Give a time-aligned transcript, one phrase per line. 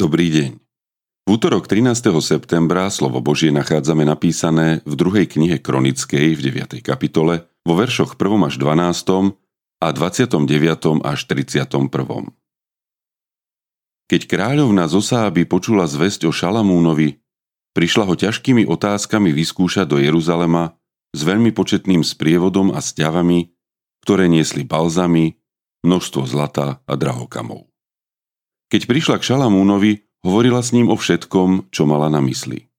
[0.00, 0.56] Dobrý deň.
[1.28, 1.92] V útorok 13.
[2.24, 6.80] septembra slovo Božie nachádzame napísané v druhej knihe Kronickej v 9.
[6.80, 8.48] kapitole vo veršoch 1.
[8.48, 9.36] až 12.
[9.84, 11.04] a 29.
[11.04, 12.32] až 31.
[14.08, 17.20] Keď kráľovna Zosáby počula zväzť o Šalamúnovi,
[17.76, 20.80] prišla ho ťažkými otázkami vyskúšať do Jeruzalema
[21.12, 23.52] s veľmi početným sprievodom a sťavami,
[24.00, 25.36] ktoré niesli balzami,
[25.84, 27.69] množstvo zlata a drahokamov.
[28.70, 32.70] Keď prišla k Šalamúnovi, hovorila s ním o všetkom, čo mala na mysli.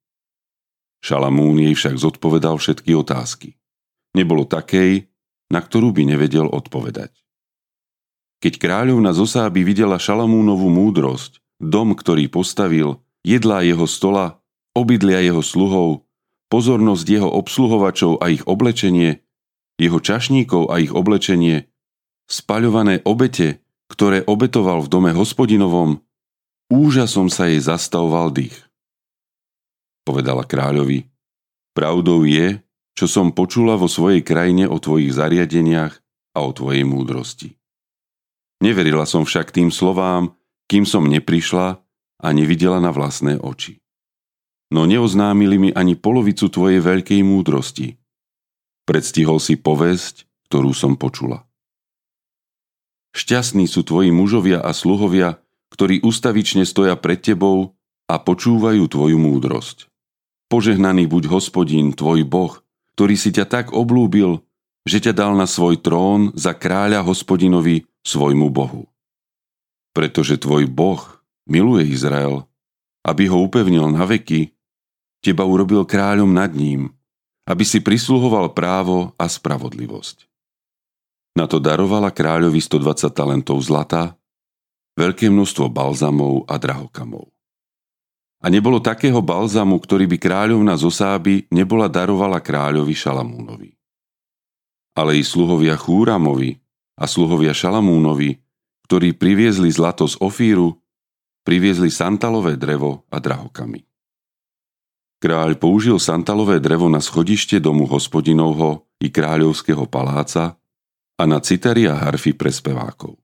[1.04, 3.60] Šalamún jej však zodpovedal všetky otázky.
[4.15, 5.12] Nebolo takej,
[5.52, 7.12] na ktorú by nevedel odpovedať.
[8.41, 14.41] Keď kráľovna Zosáby videla Šalamúnovú múdrosť, dom, ktorý postavil, jedlá jeho stola,
[14.74, 16.08] obydlia jeho sluhov,
[16.49, 19.21] pozornosť jeho obsluhovačov a ich oblečenie,
[19.77, 21.70] jeho čašníkov a ich oblečenie,
[22.32, 23.60] spaľované obete,
[23.91, 25.99] ktoré obetoval v dome hospodinovom,
[26.71, 28.55] úžasom sa jej zastavoval dých.
[30.07, 31.11] Povedala kráľovi,
[31.75, 32.63] pravdou je,
[32.95, 35.99] čo som počula vo svojej krajine o tvojich zariadeniach
[36.31, 37.59] a o tvojej múdrosti.
[38.63, 40.31] Neverila som však tým slovám,
[40.71, 41.84] kým som neprišla
[42.21, 43.84] a nevidela na vlastné oči.
[44.71, 47.99] No neoznámili mi ani polovicu tvojej veľkej múdrosti.
[48.87, 51.43] Predstihol si povesť, ktorú som počula.
[53.12, 57.76] Šťastní sú tvoji mužovia a sluhovia, ktorí ustavične stoja pred tebou
[58.07, 59.91] a počúvajú tvoju múdrosť.
[60.51, 62.59] Požehnaný buď hospodín, tvoj Boh,
[62.95, 64.44] ktorý si ťa tak oblúbil,
[64.84, 68.90] že ťa dal na svoj trón za kráľa hospodinovi, svojmu Bohu.
[69.94, 71.00] Pretože tvoj Boh
[71.46, 72.47] miluje Izrael,
[73.06, 74.56] aby ho upevnil na veky,
[75.22, 76.90] teba urobil kráľom nad ním,
[77.46, 80.31] aby si prisluhoval právo a spravodlivosť.
[81.31, 84.19] Na to darovala kráľovi 120 talentov zlata,
[85.00, 87.31] veľké množstvo balzamov a drahokamov.
[88.42, 93.78] A nebolo takého balzamu, ktorý by kráľovna Zosáby nebola darovala kráľovi Šalamúnovi.
[94.97, 96.58] Ale i sluhovia Chúramovi
[97.00, 98.42] a sluhovia Šalamúnovi,
[98.90, 100.84] ktorí priviezli zlato z Ofíru,
[101.48, 103.88] priviezli santalové drevo a drahokamy.
[105.22, 110.58] Kráľ použil santalové drevo na schodište domu hospodinovho i kráľovského paláca
[111.22, 113.22] a na citary a harfy pre spevákov.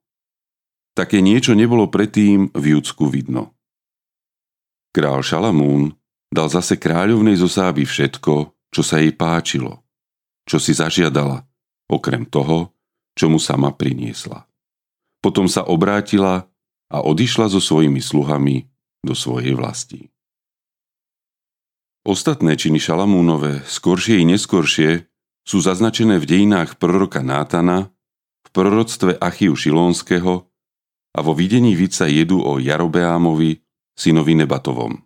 [0.93, 3.57] Také niečo nebolo predtým v Judsku vidno.
[4.93, 5.97] Král Šalamún
[6.29, 9.81] dal zase kráľovnej zosáby všetko, čo sa jej páčilo,
[10.45, 11.45] čo si zažiadala,
[11.89, 12.73] okrem toho,
[13.17, 14.45] čo mu sama priniesla.
[15.21, 16.45] Potom sa obrátila
[16.93, 18.69] a odišla so svojimi sluhami
[19.01, 20.13] do svojej vlasti.
[22.07, 25.03] Ostatné činy Šalamúnové, skoršie i neskoršie,
[25.47, 27.87] sú zaznačené v dejinách proroka Nátana,
[28.43, 30.43] v proroctve Achiu Šilónskeho
[31.15, 33.63] a vo videní vica jedu o Jarobeámovi,
[33.95, 34.99] synovi Nebatovom.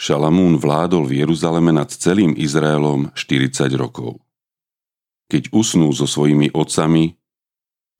[0.00, 4.16] Šalamún vládol v Jeruzaleme nad celým Izraelom 40 rokov.
[5.28, 7.12] Keď usnul so svojimi otcami,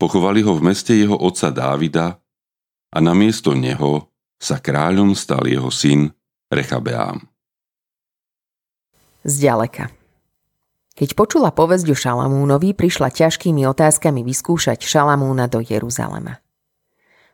[0.01, 2.17] pochovali ho v meste jeho otca Dávida
[2.89, 4.09] a namiesto neho
[4.41, 6.09] sa kráľom stal jeho syn
[6.49, 7.21] Rechabeám.
[9.27, 9.98] Zďaleka.
[10.99, 16.43] Keď počula povesť o Šalamúnovi, prišla ťažkými otázkami vyskúšať Šalamúna do Jeruzalema.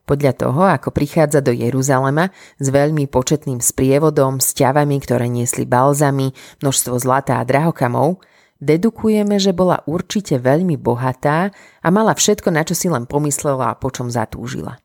[0.04, 2.28] Podľa toho, ako prichádza do Jeruzalema
[2.60, 8.20] s veľmi početným sprievodom, s ťavami, ktoré niesli balzami, množstvo zlata a drahokamov,
[8.60, 11.48] dedukujeme, že bola určite veľmi bohatá
[11.80, 14.76] a mala všetko, na čo si len pomyslela a po čom zatúžila.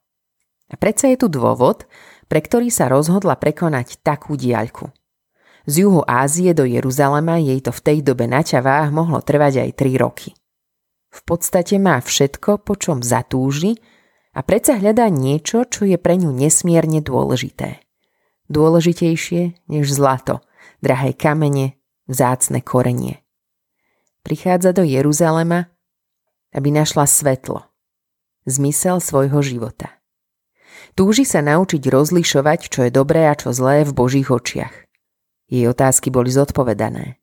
[0.72, 1.84] A predsa je tu dôvod,
[2.32, 4.88] pre ktorý sa rozhodla prekonať takú diaľku–
[5.70, 9.72] z juhu Ázie do Jeruzalema jej to v tej dobe na ťavách mohlo trvať aj
[9.78, 10.34] 3 roky.
[11.14, 13.78] V podstate má všetko, po čom zatúži
[14.34, 17.86] a predsa hľadá niečo, čo je pre ňu nesmierne dôležité.
[18.50, 20.42] Dôležitejšie než zlato,
[20.82, 21.78] drahé kamene,
[22.10, 23.22] vzácne korenie.
[24.26, 25.70] Prichádza do Jeruzalema,
[26.50, 27.70] aby našla svetlo,
[28.50, 30.02] zmysel svojho života.
[30.98, 34.89] Túži sa naučiť rozlišovať, čo je dobré a čo zlé v Božích očiach.
[35.50, 37.18] Jej otázky boli zodpovedané.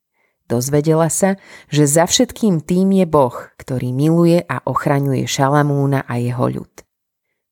[0.46, 1.34] Dozvedela sa,
[1.70, 6.70] že za všetkým tým je Boh, ktorý miluje a ochraňuje Šalamúna a jeho ľud.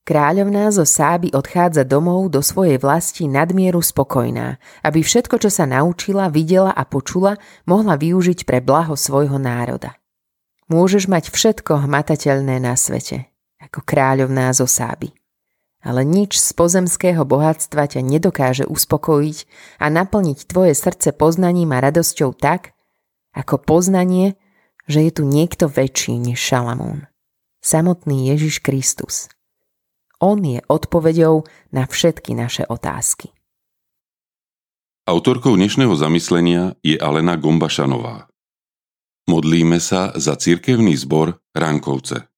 [0.05, 6.29] Kráľovná zo Sáby odchádza domov do svojej vlasti nadmieru spokojná, aby všetko, čo sa naučila,
[6.29, 9.97] videla a počula, mohla využiť pre blaho svojho národa.
[10.69, 13.32] Môžeš mať všetko hmatateľné na svete,
[13.65, 15.24] ako kráľovná zo Sáby
[15.84, 19.38] ale nič z pozemského bohatstva ťa nedokáže uspokojiť
[19.78, 22.72] a naplniť tvoje srdce poznaním a radosťou tak,
[23.36, 24.40] ako poznanie,
[24.88, 27.04] že je tu niekto väčší než Šalamún.
[27.60, 29.28] Samotný Ježiš Kristus.
[30.20, 33.28] On je odpoveďou na všetky naše otázky.
[35.04, 38.32] Autorkou dnešného zamyslenia je Alena Gombašanová.
[39.28, 42.28] Modlíme sa za cirkevný zbor Rankovce.